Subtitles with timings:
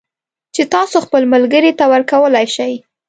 [0.55, 2.73] چې تاسو یې خپل ملگري ته ورکولای شئ